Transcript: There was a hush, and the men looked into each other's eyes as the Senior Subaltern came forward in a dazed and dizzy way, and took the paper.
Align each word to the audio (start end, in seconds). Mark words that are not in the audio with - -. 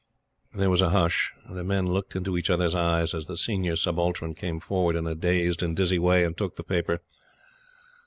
There 0.51 0.71
was 0.71 0.81
a 0.81 0.89
hush, 0.89 1.31
and 1.45 1.55
the 1.55 1.63
men 1.63 1.85
looked 1.85 2.15
into 2.15 2.35
each 2.35 2.49
other's 2.49 2.73
eyes 2.73 3.13
as 3.13 3.27
the 3.27 3.37
Senior 3.37 3.75
Subaltern 3.75 4.33
came 4.33 4.59
forward 4.59 4.95
in 4.95 5.05
a 5.05 5.13
dazed 5.13 5.61
and 5.61 5.75
dizzy 5.77 5.99
way, 5.99 6.23
and 6.23 6.35
took 6.35 6.55
the 6.55 6.63
paper. 6.63 7.01